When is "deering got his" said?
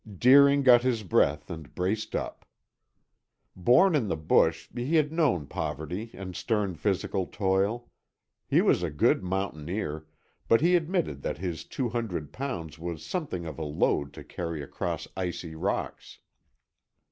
0.17-1.03